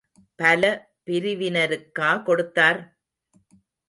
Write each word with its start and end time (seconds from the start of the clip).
பல 0.39 0.61
பிரிவினருக்கா 1.05 2.23
கொடுத்தார்? 2.23 2.79